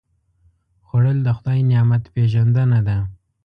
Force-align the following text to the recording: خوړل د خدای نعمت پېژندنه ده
خوړل 0.85 1.17
د 1.23 1.29
خدای 1.37 1.59
نعمت 1.71 2.03
پېژندنه 2.15 2.79
ده 2.87 2.97